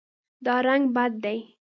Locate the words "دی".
1.23-1.39